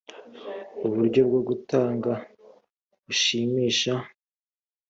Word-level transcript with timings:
uburyo 0.85 1.21
bwo 1.27 1.41
gutanga 1.47 2.11
bushimisha 3.05 3.93